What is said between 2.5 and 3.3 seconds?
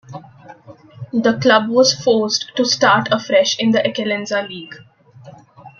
to start